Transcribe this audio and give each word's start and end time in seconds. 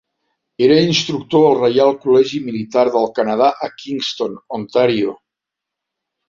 Era 0.67 0.77
instructor 0.85 1.43
al 1.49 1.57
Reial 1.59 1.93
Col·legi 2.05 2.39
Militar 2.45 2.85
del 2.97 3.05
Canadà 3.19 3.51
a 3.69 3.71
Kingston, 3.83 4.41
Ontario. 4.61 5.15